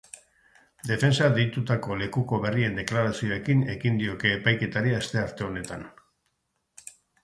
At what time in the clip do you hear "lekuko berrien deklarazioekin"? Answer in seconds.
2.03-3.63